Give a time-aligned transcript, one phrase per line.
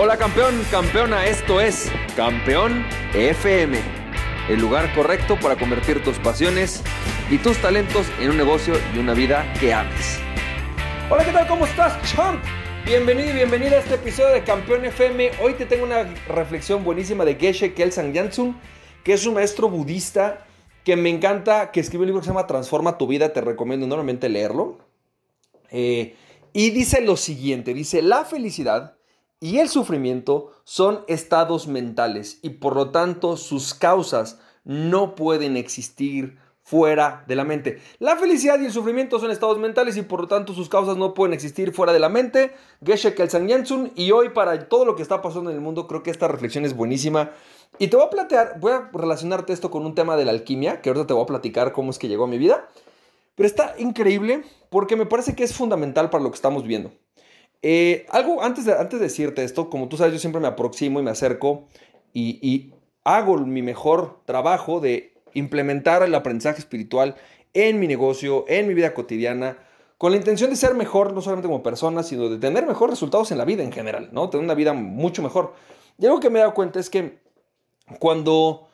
[0.00, 3.76] Hola campeón, campeona, esto es Campeón FM,
[4.48, 6.84] el lugar correcto para convertir tus pasiones
[7.28, 10.20] y tus talentos en un negocio y una vida que ames.
[11.10, 11.48] Hola, ¿qué tal?
[11.48, 12.40] ¿Cómo estás, champ?
[12.86, 15.32] Bienvenido y bienvenida a este episodio de Campeón FM.
[15.42, 18.56] Hoy te tengo una reflexión buenísima de Geshe Kelsang Yansun,
[19.02, 20.46] que es un maestro budista
[20.84, 23.32] que me encanta, que escribe un libro que se llama Transforma tu vida.
[23.32, 24.78] Te recomiendo enormemente leerlo.
[25.72, 26.14] Eh,
[26.52, 28.97] y dice lo siguiente, dice, la felicidad
[29.40, 36.38] y el sufrimiento son estados mentales y por lo tanto sus causas no pueden existir
[36.68, 37.80] fuera de la mente.
[37.98, 41.14] La felicidad y el sufrimiento son estados mentales y por lo tanto sus causas no
[41.14, 42.52] pueden existir fuera de la mente.
[42.84, 43.48] Geshe Kelsan
[43.94, 46.66] y hoy para todo lo que está pasando en el mundo creo que esta reflexión
[46.66, 47.30] es buenísima.
[47.78, 50.82] Y te voy a plantear, voy a relacionarte esto con un tema de la alquimia,
[50.82, 52.68] que ahorita te voy a platicar cómo es que llegó a mi vida.
[53.34, 56.90] Pero está increíble porque me parece que es fundamental para lo que estamos viendo.
[57.62, 61.00] Eh, algo antes de, antes de decirte esto, como tú sabes, yo siempre me aproximo
[61.00, 61.66] y me acerco
[62.12, 62.72] y,
[63.04, 67.14] hago mi mejor trabajo de implementar el aprendizaje espiritual
[67.54, 69.56] en mi negocio, en mi vida cotidiana,
[69.96, 73.30] con la intención de ser mejor, no solamente como persona, sino de tener mejores resultados
[73.32, 74.28] en la vida en general, ¿no?
[74.28, 75.54] Tener una vida mucho mejor.
[75.96, 77.18] Y algo que me he dado cuenta es que
[77.98, 78.68] cuando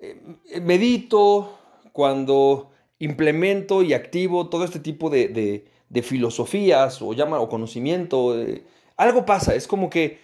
[0.00, 1.56] eh, medito,
[1.92, 2.69] cuando
[3.00, 8.64] implemento y activo todo este tipo de, de filosofías o llama o conocimiento, eh,
[8.96, 10.20] algo pasa, es como que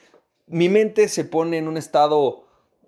[0.47, 2.45] mi mente se pone en un estado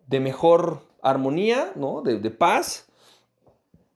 [0.06, 2.02] de mejor armonía, ¿no?
[2.02, 2.86] De, paz.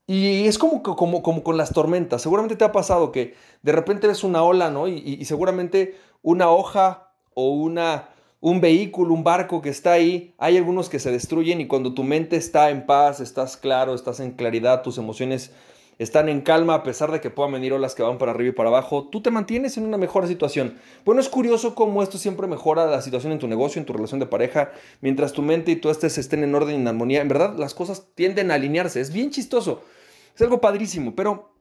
[0.06, 2.22] Y es como, como, como con las tormentas.
[2.22, 4.88] Seguramente te ha pasado que de repente ves una ola, ¿no?
[4.88, 8.08] Y, seguramente una hoja o una,
[8.40, 12.02] un vehículo, un barco que está ahí, hay algunos que se destruyen y cuando tu
[12.02, 15.52] mente está en paz, estás claro, estás en claridad, tus emociones
[15.98, 18.52] están en calma a pesar de que puedan venir olas que van para arriba y
[18.52, 20.78] para abajo, tú te mantienes en una mejor situación.
[21.04, 24.20] Bueno, es curioso cómo esto siempre mejora la situación en tu negocio, en tu relación
[24.20, 27.20] de pareja, mientras tu mente y tú estés estén en orden y en armonía.
[27.20, 29.00] En verdad, las cosas tienden a alinearse.
[29.00, 29.82] Es bien chistoso.
[30.34, 31.52] Es algo padrísimo, pero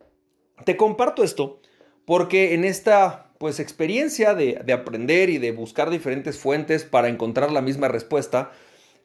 [0.65, 1.59] te comparto esto
[2.05, 7.61] porque en esta pues experiencia de, aprender y de buscar diferentes fuentes para encontrar la
[7.61, 8.51] misma respuesta,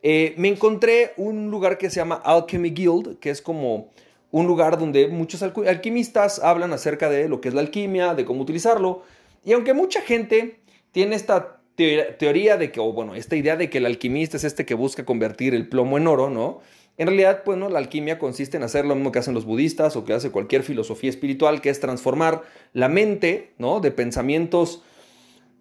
[0.02, 3.92] eh, me encontré un lugar que se llama Alchemy Guild, que es como
[4.30, 8.42] un lugar donde muchos alquimistas hablan acerca de lo que es la alquimia, de cómo
[8.42, 9.02] utilizarlo.
[9.44, 10.60] Y aunque mucha gente
[10.92, 14.64] tiene esta teoría de que, o bueno, esta idea de que el alquimista es este
[14.64, 16.60] que busca convertir el plomo en oro, ¿no?
[16.98, 20.04] En realidad, pues, la alquimia consiste en hacer lo mismo que hacen los budistas o
[20.04, 23.80] que hace cualquier filosofía espiritual, que es transformar la mente, ¿no?
[23.80, 24.82] De pensamientos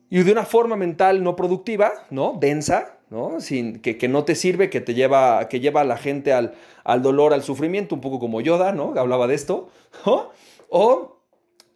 [0.09, 2.37] y de una forma mental no productiva, ¿no?
[2.39, 3.39] Densa, ¿no?
[3.39, 6.53] Sin, que, no te sirve, que te lleva, que lleva a la gente al,
[6.83, 8.93] al, dolor, al sufrimiento, un poco como Yoda, ¿no?
[8.97, 9.69] Hablaba de esto.
[10.67, 11.19] O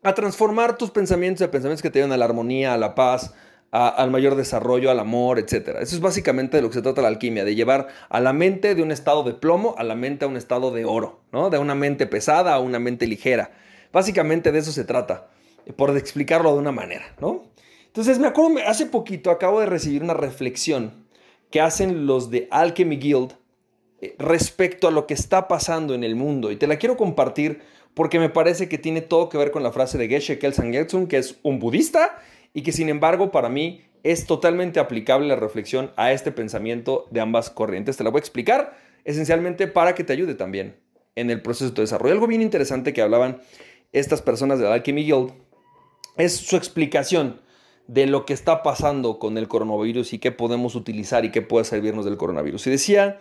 [0.02, 3.36] a transformar tus pensamientos de pensamientos que te llevan a la armonía, a la paz,
[3.72, 5.78] al mayor desarrollo, al amor, etc.
[5.80, 8.74] Eso es básicamente de lo que se trata la alquimia, de llevar a la mente
[8.74, 11.52] de un estado de plomo a la mente a un estado de oro, ¿no?
[11.52, 13.52] De una mente pesada a una mente ligera.
[13.94, 15.30] Básicamente de eso se trata,
[15.78, 17.44] por explicarlo de una manera, ¿no?
[17.86, 21.08] Entonces me acuerdo, hace poquito acabo de recibir una reflexión
[21.52, 23.34] que hacen los de Alchemy Guild
[24.02, 26.52] eh, respecto a lo que está pasando en el mundo.
[26.52, 27.62] Y te la quiero compartir
[27.94, 31.08] porque me parece que tiene todo que ver con la frase de Geshe Kelsang Getsun,
[31.08, 32.20] que es un budista
[32.54, 37.20] y que sin embargo para mí es totalmente aplicable la reflexión a este pensamiento de
[37.20, 37.98] ambas corrientes.
[37.98, 40.78] Te la voy a explicar esencialmente para que te ayude también
[41.16, 42.14] en el proceso de desarrollo.
[42.14, 43.42] Algo bien interesante que hablaban
[43.92, 45.34] estas personas de Alchemy Guild
[46.18, 47.42] es su explicación
[47.90, 51.66] de lo que está pasando con el coronavirus y qué podemos utilizar y qué puede
[51.66, 52.68] servirnos del coronavirus.
[52.68, 53.20] Y decía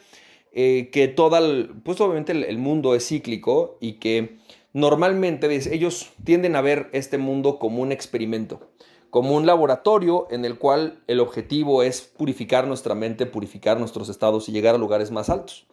[0.52, 4.36] eh, que todo, el, pues obviamente el, mundo es cíclico y que
[4.74, 8.68] normalmente ellos tienden a ver este mundo como un experimento,
[9.08, 14.50] como un laboratorio en el cual el objetivo es purificar nuestra mente, purificar nuestros estados
[14.50, 15.66] y llegar a lugares más altos.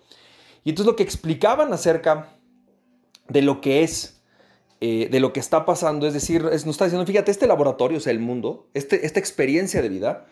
[0.63, 2.29] Y entonces lo que explicaban acerca
[3.27, 4.14] de lo que es
[4.87, 6.05] eh, de lo que está pasando.
[6.05, 9.81] Es decir, nos está diciendo, fíjate, este laboratorio, o sea, el mundo, este, esta experiencia
[9.81, 10.27] de vida,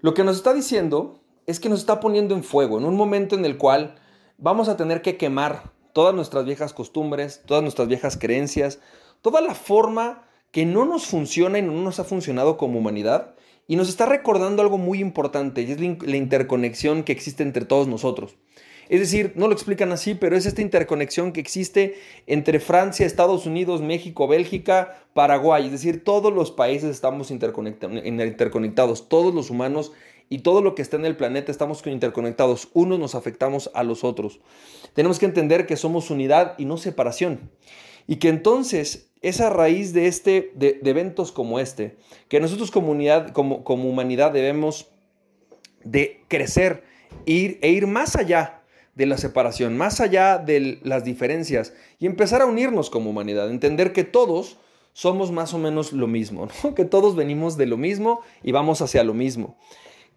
[0.00, 3.36] lo que nos está diciendo es que nos está poniendo en fuego, en un momento
[3.36, 3.96] en el cual
[4.38, 8.80] vamos a tener que quemar todas nuestras viejas costumbres, todas nuestras viejas creencias,
[9.20, 13.34] toda la forma que no nos funciona y no nos ha funcionado como humanidad.
[13.66, 17.86] Y nos está recordando algo muy importante, y es la interconexión que existe entre todos
[17.86, 18.36] nosotros.
[18.88, 21.94] Es decir, no lo explican así, pero es esta interconexión que existe
[22.26, 25.66] entre Francia, Estados Unidos, México, Bélgica, Paraguay.
[25.66, 29.92] Es decir, todos los países estamos interconectados, todos los humanos
[30.28, 32.68] y todo lo que está en el planeta estamos interconectados.
[32.72, 34.40] Unos nos afectamos a los otros.
[34.92, 37.50] Tenemos que entender que somos unidad y no separación.
[38.06, 41.96] Y que entonces esa raíz de, este, de, eventos como este,
[42.28, 44.90] que nosotros como, como humanidad debemos
[45.82, 46.84] de crecer
[47.24, 48.63] ir, e ir más allá
[48.94, 53.92] de la separación, más allá de las diferencias y empezar a unirnos como humanidad, entender
[53.92, 54.58] que todos
[54.92, 59.04] somos más o menos lo mismo, que todos venimos de lo mismo y vamos hacia
[59.04, 59.56] lo mismo,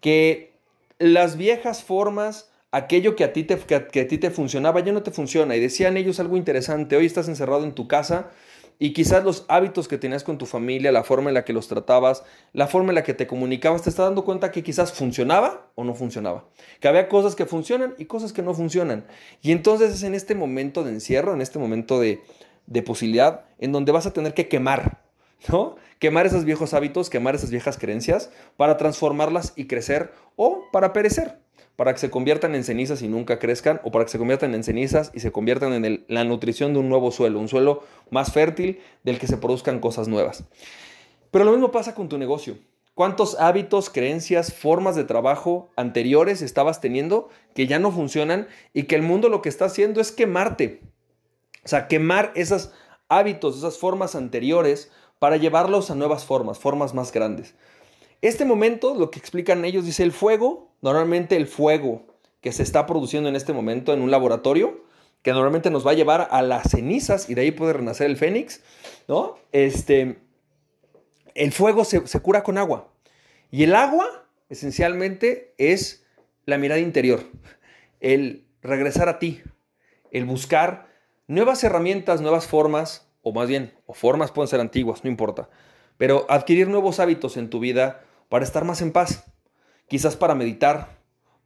[0.00, 0.52] que
[0.98, 5.02] las viejas formas, aquello que a ti te, que a ti te funcionaba ya no
[5.02, 8.30] te funciona y decían ellos algo interesante, hoy estás encerrado en tu casa
[8.78, 11.66] y quizás los hábitos que tenías con tu familia, la forma en la que los
[11.66, 12.22] tratabas,
[12.52, 15.82] la forma en la que te comunicabas, te estás dando cuenta que quizás funcionaba o
[15.82, 16.44] no funcionaba.
[16.80, 19.04] Que había cosas que funcionan y cosas que no funcionan.
[19.42, 22.22] Y entonces es en este momento de encierro, en este momento de,
[22.66, 25.02] de posibilidad, en donde vas a tener que quemar,
[25.48, 25.74] ¿no?
[25.98, 31.40] Quemar esos viejos hábitos, quemar esas viejas creencias para transformarlas y crecer o para perecer
[31.76, 34.64] para que se conviertan en cenizas y nunca crezcan, o para que se conviertan en
[34.64, 38.80] cenizas y se conviertan en la nutrición de un nuevo suelo, un suelo más fértil
[39.04, 40.44] del que se produzcan cosas nuevas.
[41.30, 42.56] Pero lo mismo pasa con tu negocio.
[42.94, 48.96] ¿Cuántos hábitos, creencias, formas de trabajo anteriores estabas teniendo que ya no funcionan y que
[48.96, 50.80] el mundo lo que está haciendo es quemarte?
[51.64, 52.72] O sea, quemar esos
[53.08, 57.54] hábitos, esas formas anteriores para llevarlos a nuevas formas, formas más grandes.
[58.20, 62.06] Este momento, lo que explican ellos, dice el fuego, normalmente el fuego
[62.40, 64.84] que se está produciendo en este momento en un laboratorio,
[65.22, 68.16] que normalmente nos va a llevar a las cenizas y de ahí puede renacer el
[68.16, 68.62] fénix,
[69.06, 69.36] ¿no?
[69.52, 70.18] Este,
[71.34, 72.88] el fuego se, se cura con agua.
[73.50, 76.04] Y el agua, esencialmente, es
[76.44, 77.22] la mirada interior,
[78.00, 79.42] el regresar a ti,
[80.10, 80.88] el buscar
[81.28, 85.48] nuevas herramientas, nuevas formas, o más bien, o formas pueden ser antiguas, no importa,
[85.98, 89.24] pero adquirir nuevos hábitos en tu vida para estar más en paz.
[89.88, 90.98] Quizás para meditar,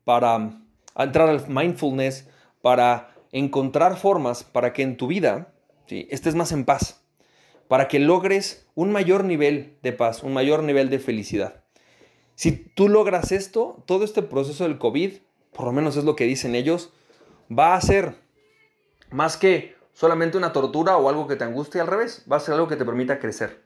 [0.04, 0.60] para
[0.96, 2.28] entrar al mindfulness,
[2.60, 5.52] para encontrar formas para que en tu vida
[5.86, 6.06] ¿sí?
[6.10, 7.02] estés más en paz,
[7.66, 11.64] para que logres un mayor nivel de paz, un mayor nivel de felicidad.
[12.34, 15.18] Si tú logras esto, todo este proceso del COVID,
[15.52, 16.92] por lo menos es lo que dicen ellos,
[17.50, 18.14] va a ser
[19.10, 22.54] más que solamente una tortura o algo que te angustie al revés, va a ser
[22.54, 23.62] algo que te permita crecer.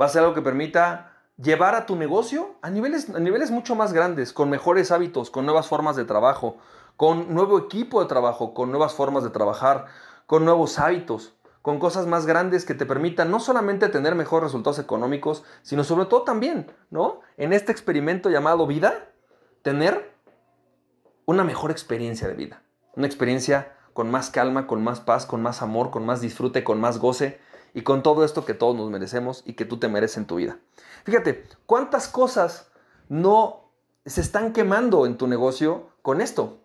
[0.00, 3.74] Va a ser algo que permita llevar a tu negocio a niveles, a niveles mucho
[3.74, 6.58] más grandes, con mejores hábitos, con nuevas formas de trabajo,
[6.96, 9.86] con nuevo equipo de trabajo, con nuevas formas de trabajar,
[10.26, 14.78] con nuevos hábitos, con cosas más grandes que te permitan no solamente tener mejores resultados
[14.78, 17.20] económicos, sino sobre todo también, ¿no?
[17.36, 19.08] En este experimento llamado vida,
[19.62, 20.12] tener
[21.24, 22.62] una mejor experiencia de vida,
[22.94, 26.80] una experiencia con más calma, con más paz, con más amor, con más disfrute, con
[26.80, 27.40] más goce
[27.74, 30.36] y con todo esto que todos nos merecemos y que tú te mereces en tu
[30.36, 30.58] vida.
[31.04, 32.70] Fíjate, ¿cuántas cosas
[33.08, 33.70] no
[34.04, 36.58] se están quemando en tu negocio con esto?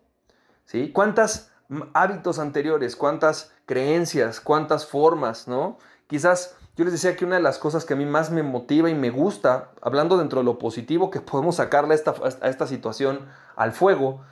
[0.64, 0.92] ¿Sí?
[0.92, 1.50] ¿Cuántos
[1.92, 5.78] hábitos anteriores, cuántas creencias, cuántas formas, ¿no?
[6.06, 8.88] Quizás yo les decía que una de las cosas que a mí más me motiva
[8.88, 13.26] y me gusta, hablando dentro de lo positivo que podemos sacarle esta, a esta situación
[13.56, 14.22] al fuego,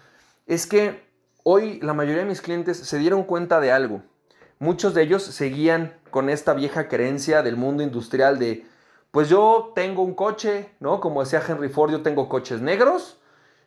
[0.47, 1.07] es que
[1.43, 4.03] hoy la mayoría de mis clientes se dieron cuenta de algo.
[4.59, 8.65] Muchos de ellos seguían con esta vieja creencia del mundo industrial de
[9.11, 11.01] pues yo tengo un coche, ¿no?
[11.01, 13.19] Como decía Henry Ford, yo tengo coches negros,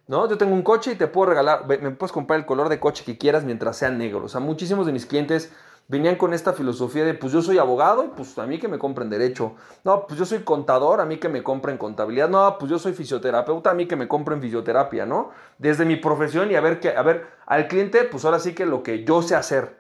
[0.08, 0.28] ¿no?
[0.28, 3.04] Yo tengo un coche y te puedo regalar, me puedes comprar el color de coche
[3.06, 4.26] que quieras mientras sea negro.
[4.26, 5.52] O sea, muchísimos de mis clientes
[5.88, 8.80] venían con esta filosofía de, pues yo soy abogado y pues a mí que me
[8.80, 9.56] compren derecho.
[9.84, 12.30] No, pues yo soy contador, a mí que me compren contabilidad.
[12.30, 15.32] No, pues yo soy fisioterapeuta, a mí que me compren fisioterapia, ¿no?
[15.60, 18.66] Desde mi profesión y a ver, que, a ver, al cliente, pues ahora sí que
[18.66, 19.80] lo que yo sé hacer.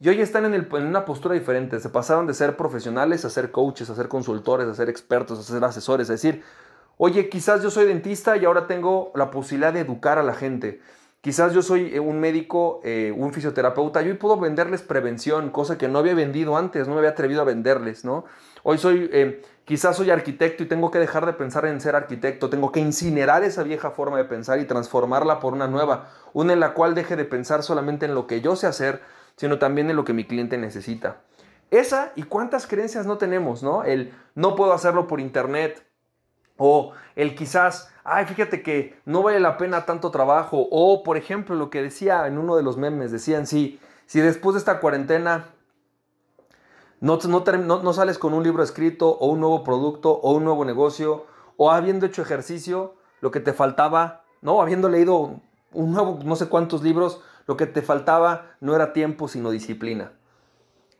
[0.00, 1.80] Y hoy están en, una postura diferente.
[1.80, 5.42] Se pasaron de ser profesionales a ser coaches, a ser consultores, a ser expertos, a
[5.42, 6.08] ser asesores.
[6.08, 6.44] Es decir,
[6.98, 10.80] oye, quizás yo soy dentista y ahora tengo la posibilidad de educar a la gente.
[11.20, 15.76] Quizás yo soy eh, un médico, eh, un fisioterapeuta, y hoy puedo venderles prevención, cosa
[15.76, 18.24] que no había vendido antes, no me había atrevido a venderles, ¿no?
[18.62, 22.48] Hoy soy, eh, quizás soy arquitecto y tengo que dejar de pensar en ser arquitecto,
[22.48, 26.60] tengo que incinerar esa vieja forma de pensar y transformarla por una nueva, una en
[26.60, 29.02] la cual deje de pensar solamente en lo que yo sé hacer,
[29.38, 31.20] sino también en lo que mi cliente necesita.
[31.70, 33.84] Esa y cuántas creencias no tenemos, ¿no?
[33.84, 35.86] El no puedo hacerlo por internet
[36.56, 41.54] o el quizás, ay, fíjate que no vale la pena tanto trabajo o por ejemplo
[41.54, 45.46] lo que decía en uno de los memes, decían, sí, si después de esta cuarentena
[47.00, 50.64] no, no, no, sales con un libro escrito o un nuevo producto o un nuevo
[50.64, 51.26] negocio
[51.56, 54.60] o habiendo hecho ejercicio, lo que te faltaba, ¿no?
[54.60, 55.40] Habiendo leído
[55.72, 60.12] un nuevo, no sé cuántos libros, lo que te faltaba no era tiempo, sino disciplina.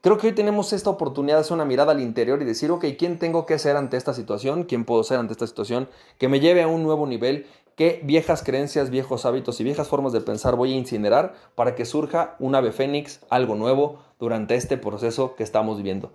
[0.00, 2.86] Creo que hoy tenemos esta oportunidad de hacer una mirada al interior y decir, ok,
[2.98, 4.64] ¿quién tengo que ser ante esta situación?
[4.64, 5.88] ¿Quién puedo ser ante esta situación?
[6.18, 7.46] Que me lleve a un nuevo nivel.
[7.76, 11.84] ¿Qué viejas creencias, viejos hábitos y viejas formas de pensar voy a incinerar para que
[11.84, 16.12] surja un ave fénix, algo nuevo, durante este proceso que estamos viviendo?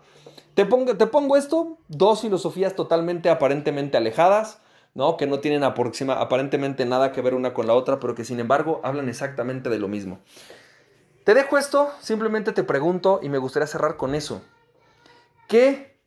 [0.56, 4.60] Te pongo, te pongo esto, dos filosofías totalmente aparentemente alejadas,
[4.94, 5.18] ¿no?
[5.18, 8.82] Que no tienen aparentemente nada que ver una con la otra, pero que sin embargo
[8.84, 10.20] hablan exactamente de lo mismo.
[11.24, 14.42] Te dejo esto, simplemente te pregunto y me gustaría cerrar con eso.
[15.48, 15.98] ¿Qué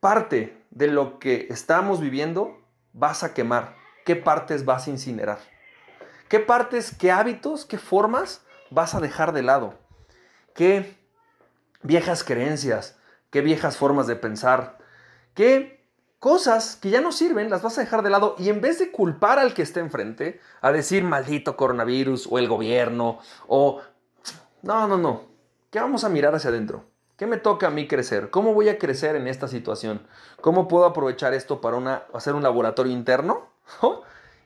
[0.00, 2.58] parte de lo que estamos viviendo
[2.92, 3.76] vas a quemar?
[4.04, 5.38] ¿Qué partes vas a incinerar?
[6.28, 9.74] ¿Qué partes, qué hábitos, qué formas vas a dejar de lado?
[10.54, 10.96] ¿Qué
[11.82, 12.98] viejas creencias,
[13.30, 14.78] qué viejas formas de pensar,
[15.34, 15.85] qué
[16.18, 18.90] cosas que ya no sirven las vas a dejar de lado y en vez de
[18.90, 23.80] culpar al que esté enfrente, a decir maldito coronavirus o el gobierno o
[24.62, 25.22] no, no, no.
[25.70, 26.84] ¿Qué vamos a mirar hacia adentro?
[27.16, 28.30] ¿Qué me toca a mí crecer?
[28.30, 30.06] ¿Cómo voy a crecer en esta situación?
[30.40, 33.48] ¿Cómo puedo aprovechar esto para una, hacer un laboratorio interno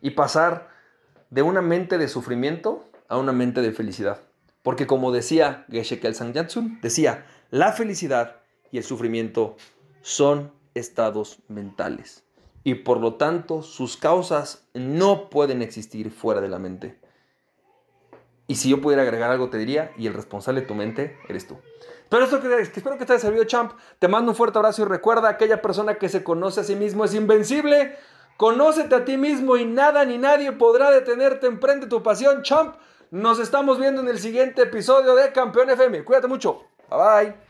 [0.01, 0.69] y pasar
[1.31, 4.21] de una mente de sufrimiento a una mente de felicidad?
[4.63, 8.37] Porque como decía Geshe Kelsang Yatsun, decía, la felicidad
[8.71, 9.57] y el sufrimiento
[10.03, 12.25] son estados mentales
[12.65, 16.99] y por lo tanto sus causas no pueden existir fuera de la mente.
[18.47, 21.47] Y si yo pudiera agregar algo, te diría, y el responsable de tu mente eres
[21.47, 21.57] tú.
[22.09, 23.73] Pero esto que, espero que te haya servido, champ.
[24.01, 27.05] Te mando un fuerte abrazo y recuerda, aquella persona que se conoce a sí mismo
[27.05, 27.97] es invencible.
[28.37, 31.47] Conócete a ti mismo y nada ni nadie podrá detenerte.
[31.47, 32.75] Emprende tu pasión, champ.
[33.13, 36.05] Nos estamos viendo en el siguiente episodio de Campeón FM.
[36.05, 36.65] Cuídate mucho.
[36.91, 37.50] Bye bye.